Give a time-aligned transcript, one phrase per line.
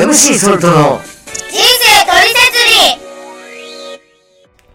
[0.00, 2.58] MC ソルトの人生トリセツ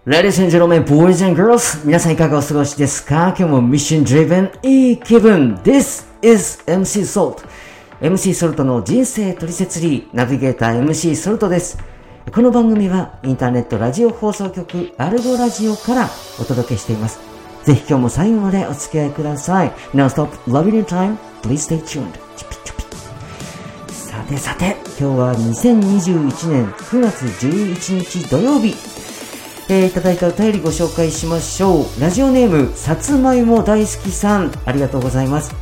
[0.05, 3.27] リ Ladies and gentlemen, boys and girls 皆さんいかがお過ごしですか？
[3.37, 5.55] 今日もミッション driven いい気分。
[5.63, 7.45] This is MC Salt
[8.01, 11.77] MC ソルトの人生トリセツリーナビゲーター MC ソルトです。
[12.33, 16.09] この番組はインターネットラジオ放送局アルゴラジオから
[16.41, 17.19] お届けしています。
[17.63, 19.69] ぜひ今日も最後までお付き合いください。
[19.93, 21.15] Now stop loving your time.
[21.43, 22.11] Please stay tuned.
[24.23, 28.73] さてさて、今日は2021年9月11日土曜日。
[29.69, 31.85] えーいただいたお便りご紹介しましょう。
[31.99, 35.53] ラジオネーム、さつまいも大好きさん、ありがとうございます。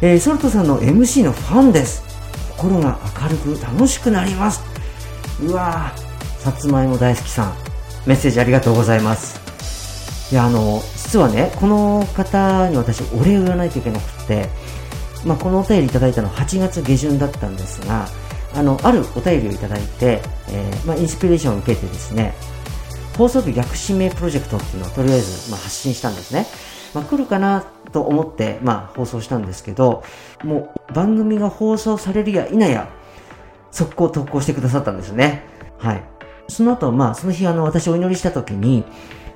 [0.00, 2.02] えーソルトさんの MC のファンです。
[2.56, 4.62] 心が明るく楽しくなります。
[5.42, 7.54] うわー、さつまいも大好きさん、
[8.06, 10.32] メッセージありがとうございます。
[10.32, 14.48] いや、あの、実はね、この方に私、お礼を言わないといけなくって、
[15.24, 18.06] まあ、このお便りいただいたのは8月下旬だったんですが、
[18.54, 22.34] あの、あるお便りをいただいて、えーまあ、インスピレーションを受けてですね、
[23.16, 26.46] 放送日逆指名プロジェクトっていうのをとりあえず、まあ、発信したんですね。
[26.94, 30.02] まあ、来るかなと思って、まあ、放送したんですけど、
[30.44, 32.88] もう番組が放送されるや否や、
[33.70, 35.42] 速攻投稿してくださったんですね。
[35.78, 36.02] はい。
[36.48, 38.84] その後、まあ、その日、あの、私お祈りした時に、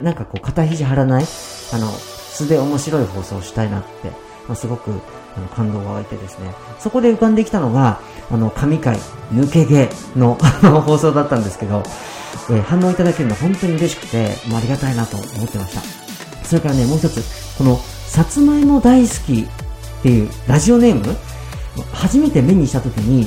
[0.01, 1.25] なんかこう、肩肘張らない、
[1.73, 4.11] あの、素で面白い放送をしたいなって、
[4.49, 4.91] ま、すごく、
[5.37, 8.99] あの、感動が湧いてですね、そこで浮かんできたのが、あの、神回、
[9.33, 10.35] 抜け毛の
[10.85, 11.83] 放送だったんですけど、
[12.51, 15.83] えー反応いただけるの本当に嬉しくて、もうありがたいなと思ってました。
[16.47, 17.23] それからね、もう一つ、
[17.57, 21.17] この、さつまいも大好きっていうラジオネーム、
[21.93, 23.27] 初めて目にしたときに、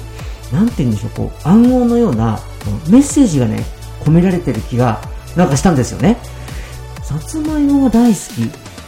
[0.52, 2.40] なんて言うんでしょう、こう、暗号のような
[2.88, 3.66] メッセージがね、
[4.04, 5.00] 込められてる気が、
[5.36, 6.18] なんかしたんですよね。
[7.04, 8.20] さつまいもが大好き。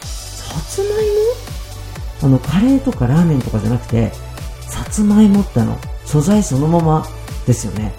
[0.06, 1.57] さつまいも？
[2.22, 4.12] あの、カレーとかラーメンとかじゃなくて、
[4.62, 7.06] さつまいもってあの、素材そのまま
[7.46, 7.94] ですよね。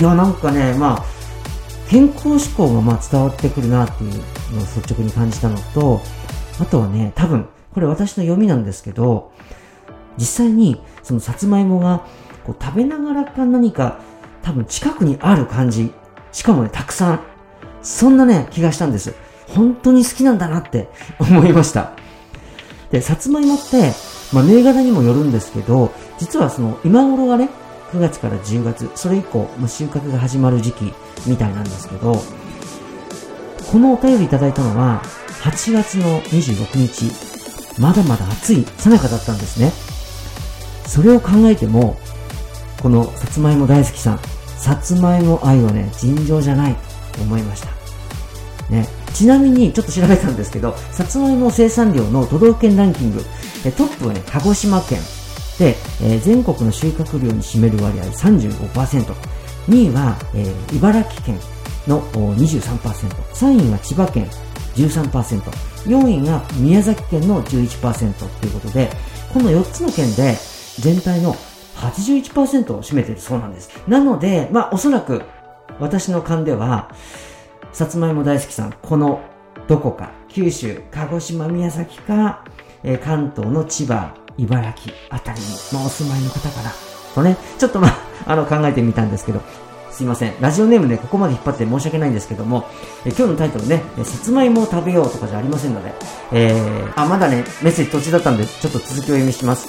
[0.00, 1.04] いや、なんかね、まあ、
[1.88, 4.12] 健康志向がまあ伝わってくるなっていう
[4.52, 6.00] のを率直に感じたのと、
[6.60, 9.32] あとはね、多分、これ私の読みなんですけど、
[10.16, 12.06] 実際にそのさつまいもが
[12.44, 13.98] こう食べながらか何か
[14.42, 15.92] 多分近くにある感じ。
[16.32, 17.20] しかもね、たくさん。
[17.82, 19.14] そんなね、気がしたんです。
[19.48, 20.88] 本当に好きなんだなって
[21.18, 21.92] 思いました。
[22.94, 23.90] で、さつまいもって、
[24.32, 27.50] まあ、銘柄にもよるんですけど、実はその今頃がね、
[27.90, 30.94] 9月から10月、それ以降、もう収穫が始まる時期
[31.26, 32.22] みたいなんですけど、
[33.72, 35.02] このお便りいただいたのは、
[35.42, 39.72] 8月の26日、まだまだ暑い、さなかだったんですね。
[40.86, 41.96] それを考えても、
[42.80, 44.20] このさつまいも大好きさん、
[44.56, 46.76] さつまいも愛はね、尋常じゃない
[47.10, 47.70] と思いました。
[48.70, 53.22] ね、ちなみにちょっと調べたんですけど、さつまいも生産量の都道府県ランキング、
[53.76, 54.98] トップはね、鹿児島県
[55.58, 59.14] で、えー全国の収穫量に占める割合35%、
[59.68, 61.38] 2位は、えー茨城県
[61.86, 62.78] の23%、
[63.32, 64.28] 3位は千葉県
[64.74, 65.40] 13%、
[65.86, 68.90] 4位が宮崎県の11%ということで、
[69.32, 70.36] この4つの県で
[70.80, 71.34] 全体の
[71.76, 73.70] 81%を占めているそうなんです。
[73.86, 75.22] なので、まあおそらく
[75.78, 76.90] 私の勘では、
[77.74, 79.20] さつまいも大好きさん、この
[79.66, 82.44] どこか、九州、鹿児島、宮崎か、
[82.84, 86.70] えー関東の千葉、茨城あたりに、まあ、お住まいの方かな。
[87.16, 87.98] とね、ちょっとまあ、
[88.30, 89.40] あの、考えてみたんですけど、
[89.90, 90.34] すいません。
[90.40, 92.64] ラジオネームね、ここまで引っ張って申し訳ないんですけども、
[93.04, 95.92] えー今日のタイトルね、えーさつまいもを食べようとかじゃありませんので、
[96.30, 99.66] えー、あ、まだね、メッセージ途中だったんで、ちょっと続きを読みします。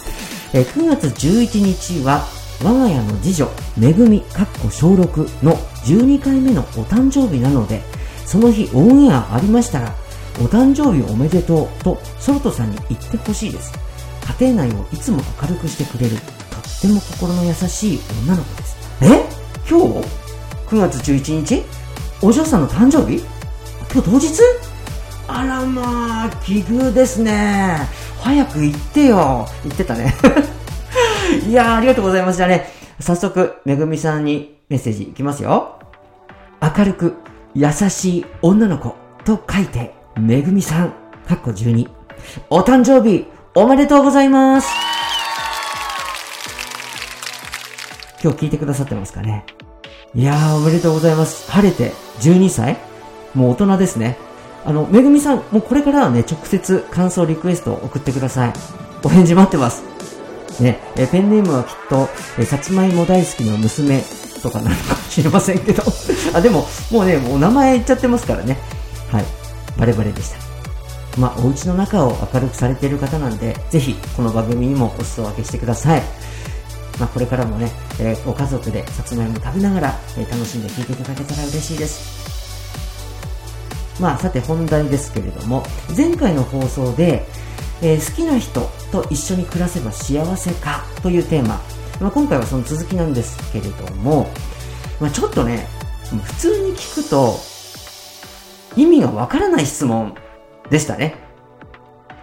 [0.53, 2.23] えー9月11日は、
[2.63, 7.81] 我が家の次女、めぐみ、かっこ小6の12回目のお誕生日なので、
[8.25, 9.94] その日オンエアありましたら、
[10.41, 13.72] お誕生日おめでとうとソルトさんに言ってほしいです。
[14.40, 16.22] 家庭内をいつも明るくしてくれる、と
[16.58, 18.78] っても心の優しい女の子です。
[19.02, 19.08] え？
[19.69, 20.08] 今日
[20.68, 21.64] ?9 月11日？
[22.22, 23.24] お嬢さんの誕生日？
[23.94, 24.41] 今日当日？
[25.28, 27.79] あらまあ、奇遇ですね。
[28.22, 29.47] 早く行ってよ。
[29.64, 30.14] 言ってたね。
[31.47, 32.38] いやー、ありがとうございます。
[32.38, 35.79] じゃあね、早速、めぐみさんにメッセージいきますよ。
[36.61, 37.16] 明るく、
[37.57, 40.90] 優しい女の子と書いて、めぐみさん、
[41.25, 41.90] かっこ12。
[42.49, 44.67] お誕生日、おめでとうございます。
[48.22, 49.46] 今日聞いてくださってますかね
[50.13, 51.49] いやー、おめでとうございます。
[51.49, 52.75] 晴れて12歳？
[53.34, 54.17] もう大人ですね。
[54.66, 58.53] あの、めぐみさん、もうこれからはね、直接感想リクエストを送ってください。
[59.01, 59.81] お返事待ってます。
[60.61, 64.03] ね、えペンネームはきっと、えさつまいも大好きの娘
[64.41, 65.84] とかなのかもしれませんけど。
[66.35, 68.58] あ、でも、もうね、もう名前言っちゃってますからね。
[69.11, 69.26] はい。
[69.78, 70.37] バレバレでした。
[71.20, 76.02] まあ、お家の中を明るくされている方なんで、ぜひ、この番組にもお裾分けしてください。
[76.99, 82.26] まあ、これからもね、えーご家族でさつまいも食べながら、えー楽しんで聴いていただけたら嬉しいです。
[83.99, 85.64] まあ、さて本題ですけれども、
[85.96, 87.26] 前回の放送で、
[87.82, 91.61] えー好きな人と一緒に暮らせば幸せかというテーマ、
[92.02, 94.29] まあ、今回はその続きなんですけれども、
[94.99, 95.67] まあ、ちょっとね、
[96.09, 97.40] 普通に聞くと、
[98.75, 100.16] 意味がわからない質問
[100.69, 101.16] でしたね。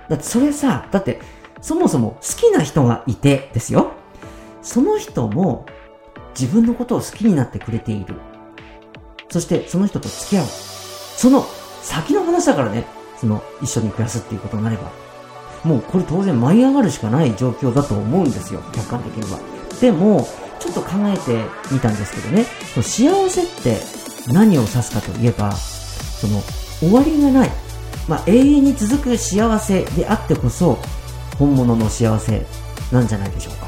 [0.08, 1.20] だってそれさ、だって、
[1.60, 3.92] そもそも好きな人がいてですよ。
[4.62, 5.66] その人も
[6.38, 8.16] 自分のことを好きになってくれている。
[9.30, 10.46] そしてその人と付き合う。
[10.46, 11.46] その
[11.82, 12.84] 先の話だからね、
[13.16, 14.90] その一緒に暮らすっていうことになれば。
[15.64, 19.38] もうこれ当然舞い上がるしかない状況だと思うんですよ、客観的には。
[19.80, 20.26] でも、
[20.62, 23.80] ちょっと考えてみたんですけどね、その幸せって
[24.32, 26.40] 何を指すかといえば、その
[26.78, 27.50] 終わりがない、
[28.08, 30.78] まあ、永遠に続く幸せであってこそ、
[31.36, 32.46] 本物の幸せ
[32.92, 33.66] なんじゃないでしょうか。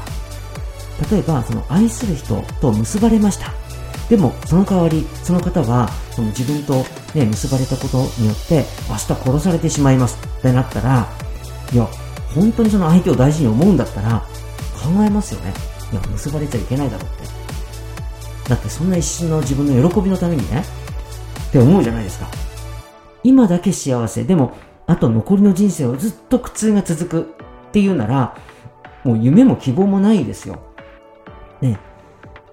[1.11, 3.51] 例えば、その愛する人と結ばれました。
[4.09, 11.09] でも、その代わり、その方は、その自分とね、結ばれたことによって、明日殺されてしまいますってなったら、
[11.73, 11.87] いや、
[12.33, 14.19] 本当にその相手を大事に思うんだったら、
[14.73, 15.74] 考えますよね。
[15.91, 17.11] いや、結ばれちゃいけないだろうっ
[18.43, 18.49] て。
[18.49, 20.63] だってそんな一瞬の自分の喜びのためにね、
[21.49, 22.27] って思うじゃないですか。
[23.23, 24.53] 今だけ幸せ、でも、
[24.87, 27.21] あと残りの人生をずっと苦痛が続く
[27.67, 28.37] っていうなら、
[29.03, 30.59] もう夢も希望もないですよ。
[31.61, 31.79] ね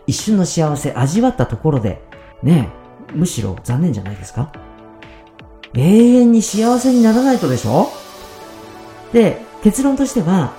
[0.07, 2.03] 一瞬の幸せ味わったところで、
[2.43, 2.71] ね
[3.15, 4.53] むしろ残念じゃないですか
[5.75, 7.89] 永遠に幸せにならないとでしょ？
[9.13, 10.55] で、結論としては、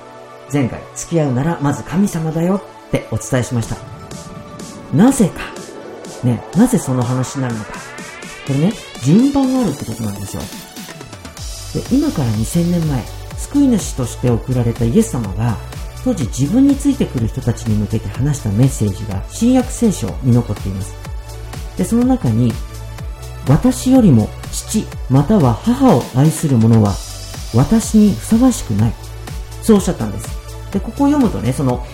[0.53, 3.75] 前回付き合うならまず神様だよってお伝えしました。
[4.95, 5.51] なぜか。
[6.23, 7.71] ね、なぜその話になるのか。
[8.45, 8.73] これね、
[9.03, 10.43] 順番があるってことなんですよ。
[11.81, 13.03] で、今から2000年前、
[13.37, 15.57] 救い主として送られたイエス様が、
[16.03, 20.93] 当時自分についてくる人たちに向けて話したメッセージが新約聖書に残っています。
[21.77, 22.53] で、その中に、
[23.47, 26.93] 私よりも父または母を愛する者は
[27.53, 28.93] 私にふさわしくない。
[29.61, 30.42] そうおっしゃったんです。
[30.73, 31.85] で、ここを読むとね、その、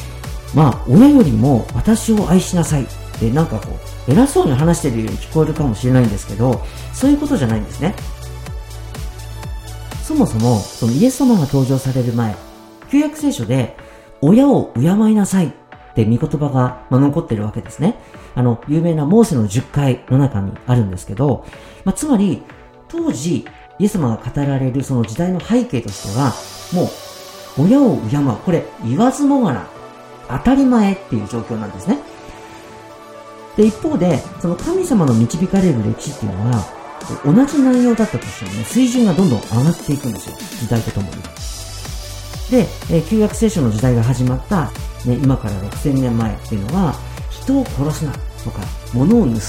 [0.55, 2.87] まあ、親よりも私を愛しなさいっ
[3.19, 3.77] てなんかこ
[4.07, 6.61] う、偉そうに話してるように聞こえるかもしれないんですけど、
[6.93, 7.93] そういうことじゃないんですね。
[10.03, 12.35] そもそも、そのイエス様が登場される前、
[12.89, 13.77] 旧約聖書で、
[14.21, 15.51] 親を敬いなさいっ
[15.93, 17.99] て見言葉が、ま、残ってるわけですね。
[18.33, 21.45] あの、有名なモーセの10回の中にあるんですけど、
[21.85, 22.41] まあ、つまり、
[22.87, 23.45] 当時、
[23.77, 26.33] イエス様が語られるその時代の背景としては、
[26.73, 27.08] もう、
[27.59, 28.35] 親を敬う。
[28.45, 29.67] これ、言わずもがな。
[30.29, 31.97] 当たり前っていう状況なんですね。
[33.57, 36.65] で、一方で、その神様の導かれる歴史っていうのは、
[37.25, 40.37] 同じ内容だったとしてもね、水準がどんどん上がっていくんですよ。
[40.59, 41.15] 時代とともに。
[42.51, 44.71] で、え旧約聖書の時代が始まった、
[45.05, 46.95] ね、今から6000年前っていうのは、
[47.29, 48.11] 人を殺すな
[48.43, 48.61] とか、
[48.93, 49.39] 物を盗むな、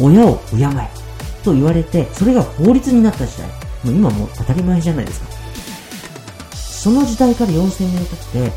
[0.00, 3.48] 親を敬えと言われて、それが法律になった時代。
[3.84, 5.45] もう今も当たり前じゃないですか。
[6.86, 8.52] その時代から4000年経って、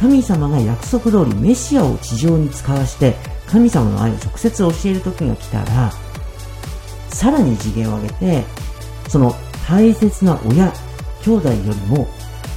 [0.00, 3.14] 神様が約束通りメシアを地上に使わして、
[3.46, 5.92] 神様の愛を直接教える時が来たら、
[7.10, 8.44] さらに次元を上げて、
[9.08, 9.32] その
[9.68, 10.72] 大切な親、
[11.22, 12.08] 兄弟よりも、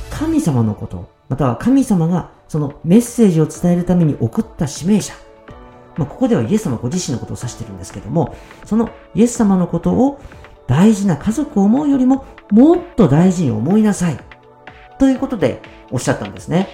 [0.09, 5.13] 神様のこと、または神様がそのメッセージを伝えるために送った指名者。
[5.97, 10.19] まあ、ここではイエス様ご自身のことを指してるんですけども、そのイエス様のことを
[10.65, 14.30] 大事な家族を思うよりももっと大事に思いなさい。
[15.01, 16.69] ということでおっしゃったんですね。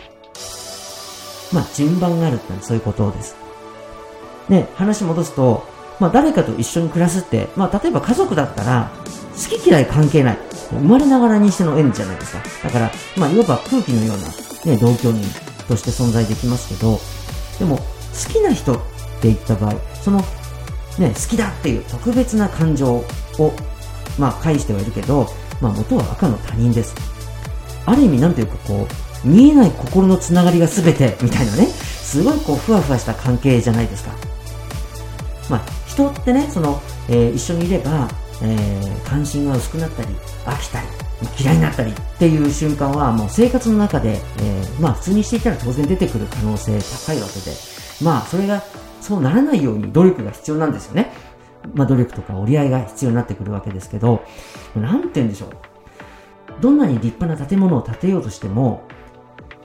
[1.53, 3.37] まあ、順番があるってのはそういうことです。
[4.49, 5.63] ね、話戻すと、
[6.01, 8.91] まあ、誰かと一緒に暮らすって、まあ、例えば家族だったら、
[9.33, 10.37] 好き嫌い関係ない。
[10.71, 12.43] 生まれながらにしての縁じゃないですか。
[12.65, 15.23] だから、まあ、いわば空気のような、ね、同居人
[15.69, 16.99] として存在できますけど、
[17.59, 17.83] でも、好
[18.33, 18.77] きな人っ
[19.21, 20.19] て言った場合、その、
[20.99, 23.05] ね、好きだっていう特別な感情を、
[24.19, 25.27] まあ、介してはいるけど、
[25.61, 27.16] まあ、元は赤の他人です。
[27.87, 28.85] ある意味、なんていうかこ
[29.25, 34.11] う、見えない心のつながりが全て、みたいなね、すごいこう、ふわふわした関係じゃないですか。
[35.49, 38.09] まあ、人ってね、その、えー一緒にいれば、
[38.43, 40.09] えー関心が薄くなったり、
[40.45, 40.87] 飽きたり、
[41.39, 46.77] 嫌いになったりっていう瞬間は、もう生活の中で、えーまあ、普通にしていたら当然出てくる可能性
[47.07, 47.55] 高いわけで、
[48.01, 48.61] まあ、それが、
[49.01, 51.13] そうならないように努力が必要なんですよね。
[51.73, 54.21] まあ、努力とか折り合いが必要になってくるわけですけど、
[54.75, 55.49] なんて言うんでしょう。
[56.61, 58.83] どんなに立派な建物を建てようとしても、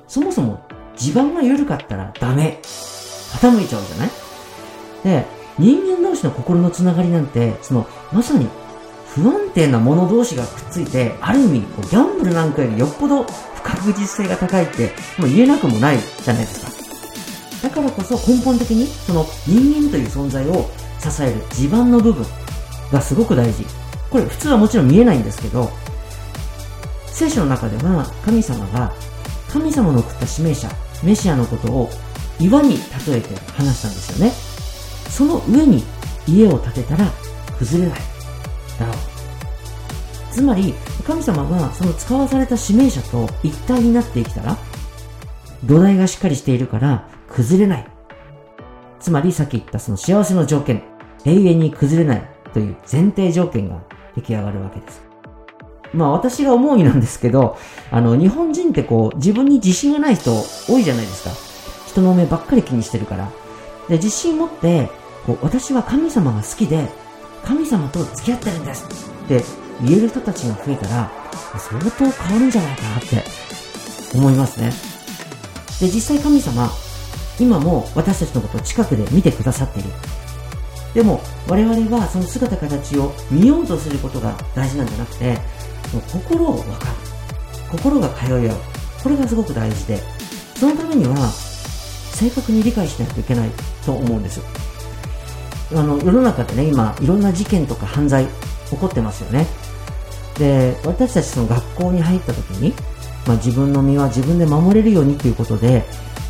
[0.06, 0.64] そもそも
[0.96, 2.60] 地盤が緩かったらダメ。
[2.62, 4.10] 傾いちゃうじゃない？
[5.04, 5.26] で、
[5.58, 8.46] 人間同士の心のつながりなんて、その、まさに
[9.14, 17.68] 不安定な者同士がくっついて、ある意味、ギャンブルなんかよりよっぽど不確実性が高いって、もう言えなくもないじゃないですか。
[17.68, 20.68] だからこそ根本的にその人間という存在を
[20.98, 22.26] 支える地盤の部分
[22.90, 23.64] がすごく大事。
[24.10, 25.70] これ普通はもちろん見えないんですけど、
[27.22, 28.92] 聖書の中では神様が
[29.48, 30.68] 神様の送った指名者、
[31.04, 31.88] メシアのことを
[32.40, 34.32] 岩に例えて話したんですよね。
[35.08, 35.84] その上に
[36.26, 37.06] 家を建てたら
[37.58, 38.00] 崩れない。
[38.80, 38.96] だろう。
[40.32, 40.74] つまり、
[41.06, 44.56] 神様がその使わされた指名者と一体になってきたら、
[45.62, 47.86] 土台がしっかりしているから崩れない。
[48.98, 50.82] つまりさっき言ったその幸せの条件、
[51.24, 53.80] 永遠に崩れないという前提条件が
[54.16, 55.11] 出来上がるわけです。
[55.92, 57.58] まあ私が思うになんですけど、
[57.90, 60.32] あの日本人ってこう自分に自信がない人
[60.68, 61.30] 多いじゃないですか。
[61.86, 63.28] 人の目ばっかり気にしてるから。
[63.88, 64.88] で、自信持って、
[65.26, 66.88] こう私は神様が好きで、
[67.44, 68.86] 神様と付き合ってるんです
[69.24, 69.44] って
[69.82, 71.10] 言える人たちが増えたら、
[71.58, 73.24] 相当変わるんじゃないかなって
[74.14, 74.72] 思いますね。
[75.80, 76.70] で、実際神様、
[77.40, 79.90] 今も私たちのことを近くで見てくださっている。
[80.94, 85.38] でも、我々はその姿形を見ようとすることが大事なんじゃなくて、
[86.00, 86.90] 心を分かる。
[87.70, 88.56] 心が通い合う。
[89.02, 89.98] これがすごく大事で、
[90.54, 91.16] そのためには、
[92.12, 93.50] 正確に理解しないといけない
[93.84, 94.44] と思うんですよ。
[95.74, 98.26] あの、世の中でね、今、いろんな事件とか犯罪
[98.70, 99.46] 起こってますよね。
[100.38, 102.74] で、私たちその学校に入った時に、
[103.26, 105.84] まあ、自分の身は自分で守れるようにということで、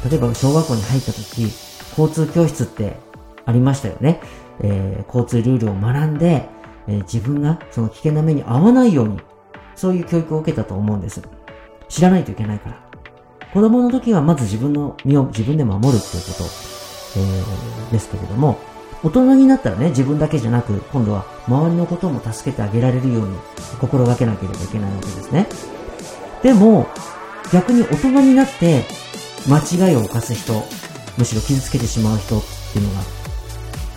[0.08, 1.48] 例えば小学校に入った時、
[1.96, 2.96] 交通教室って
[3.44, 4.20] ありましたよね。
[4.60, 6.48] えー、交通ルールを学んで、
[6.86, 9.20] えー、自分がその危険な目に遭わないように、
[9.74, 11.22] そういう教育を受けたと思うんです。
[11.88, 12.80] 知らないといけないから。
[13.52, 16.44] 子供の時はまず自分の身を自分で守るっていうこと、
[17.18, 18.58] えー、ですけれども、
[19.04, 23.36] 大人になったらね、自分だけじゃなく、今度は周りのことも助けてあげられるように
[23.80, 25.46] 心がけなければいけないわけですね。
[26.42, 26.86] でも、
[27.52, 28.84] 逆に大人になって
[29.48, 30.54] 間違いを犯す人、
[31.18, 33.00] むしろ傷つけてしまう人っていうのが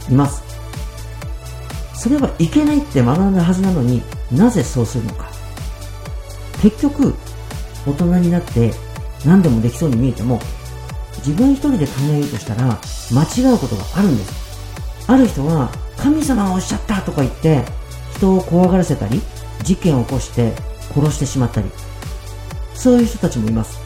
[0.09, 0.43] います。
[1.93, 4.01] それはいけないって学んだはずなのに
[4.31, 5.34] なぜそうするのか。
[6.65, 7.13] 結局、
[7.85, 8.73] 大人になって
[9.23, 10.39] 何でもできそうに見えても、
[11.17, 12.79] 自分一人で考えようとしたら
[13.11, 15.05] 間違うことがあるんです。
[15.07, 17.63] ある人は神様がおっしゃったとか言って
[18.15, 19.21] 人を怖がらせたり
[19.61, 20.53] 事件を起こして
[20.91, 21.69] 殺してしまったり
[22.73, 23.79] そういう人たちもいます。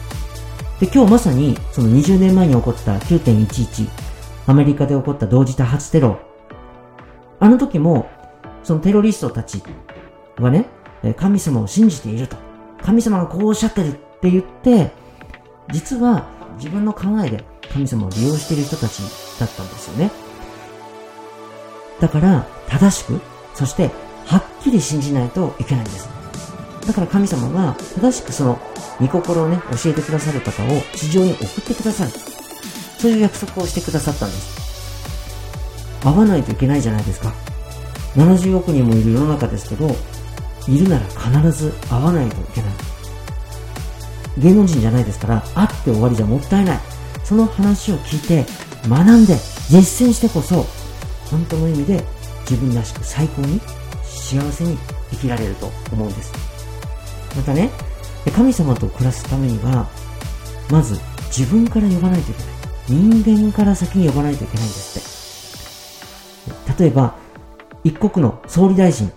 [0.80, 3.88] で今日まさにその20年前に起こった9.11
[4.46, 6.18] アメリカで起こった同時多発テロ。
[7.40, 8.08] あの時も
[8.62, 9.62] そのテロリストたち
[10.38, 10.64] はね
[11.16, 12.49] 神様を信じていると。
[12.82, 14.90] 神様がこうおっしゃってるって言って
[15.72, 18.98] 実は自分の考えで神様を利用している人たち
[19.38, 20.30] だったんですよね
[22.00, 23.20] だから、正しく、
[23.54, 23.90] そして、
[24.24, 26.08] はっきり信じないといけないんです。
[26.86, 28.58] だから神様が正しくその
[28.98, 32.10] 御心をね、教えてくださる方を地上に送ってくださる。
[32.10, 36.00] そういう約束をしてくださったんです。
[36.02, 37.34] 会わないといけないじゃないですか。
[38.16, 39.94] 70億人もいる世の中ですけど、
[40.68, 42.70] いるなら必ず会わないといけない。
[44.38, 46.80] 芸能人じゃないですから、会って終わりじゃもったいない。
[47.24, 48.46] その話を聞いて、
[48.88, 49.34] 学んで、
[49.68, 50.66] 実践してこそ、
[51.30, 52.04] 本当の意味で
[52.48, 53.60] 自分らしく最高に
[54.04, 54.76] 幸せに
[55.10, 56.32] 生きられると思うんです。
[57.36, 57.70] またね、
[58.34, 59.86] 神様と暮らすためには、
[60.70, 60.98] まず
[61.36, 62.60] 自分から呼ばないといけない。
[63.22, 64.98] 人間から先に呼ばないといけないんです
[66.50, 66.82] って。
[66.82, 67.14] 例えば、
[67.84, 69.10] 一国の総理大臣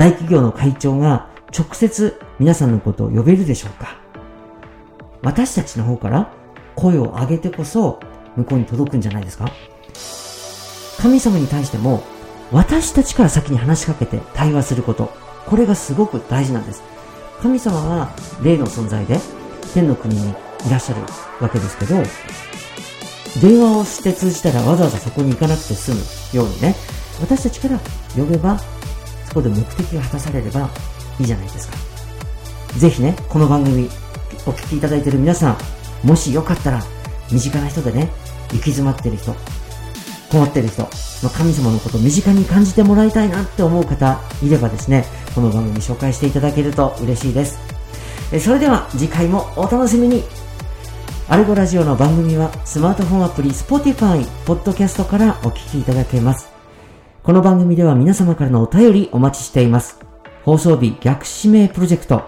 [0.00, 4.00] 大企業の会長が直接皆さんのことを呼べるでしょうか
[5.20, 6.32] 私たちの方から
[6.74, 8.00] 声を上げてこそ
[8.34, 9.52] 向こうに届くんじゃないですか
[11.02, 12.02] 神様に対しても
[12.50, 15.12] 私たちから先に話しかけて対話すること。
[15.46, 16.82] これがすごく大事なんです。
[17.40, 18.10] 神様は
[18.42, 19.18] 霊の存在で
[19.72, 20.34] 天の国にい
[20.70, 21.02] らっしゃる
[21.40, 21.94] わけですけど、
[23.40, 26.00] 電話をして通じたらわざわざそこに行かなくて済む
[26.36, 26.74] ようにね、
[27.20, 27.78] 私たちから
[28.16, 28.58] 呼べば、
[29.30, 30.68] そこで目的が果たされれば
[31.20, 31.76] いいじゃないですか。
[32.78, 33.88] ぜひね、この番組
[34.46, 35.56] お聞きいただいている皆さ
[36.04, 36.82] ん、もしよかったら、
[37.30, 38.10] 身近な人でね、
[38.50, 39.34] 行き詰まってる人、
[40.30, 40.82] 困ってる人
[41.22, 47.58] ま、神様のことを身近に感じてもらいたいなって思う方いればですね、この番組紹介していただけると嬉しいです。
[48.40, 50.24] それでは次回もお楽しみに
[51.28, 56.49] アルゴラジオの番組はスマートフォンアプリ Spotify、Podcast からお聞きいただけます。
[57.30, 60.00] この番組では皆様からのお便りお待ちしています。
[60.42, 62.24] 放送日逆指名プロジェクト、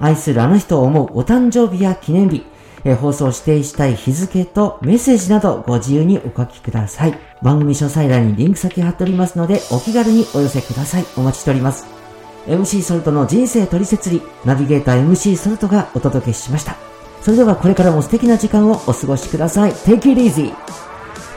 [0.00, 2.44] 愛するあの人を思うお誕生日や記念日、
[2.82, 7.16] え放送指定したい日付とメッセージなどご自由にお書きください。
[7.42, 11.04] 番組詳細欄にリンク先貼っておりますので、お気軽にお寄せください。
[11.16, 11.86] お待ちしております。
[12.48, 16.74] MC ソルトの人生取説理、ナビゲーター MC ソルトがお届けしました。
[17.22, 19.70] それではこれからも素敵な時間をお過ごしください。
[19.70, 20.52] Take it easy!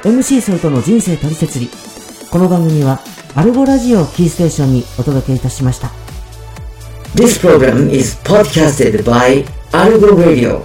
[0.02, 1.93] MC ソルトの人生取説理。
[2.34, 3.00] この番組は
[3.36, 5.90] アルゴラジオキーステーションにお届けいたしました。
[7.14, 10.64] This program is podcasted by アルゴ Radio.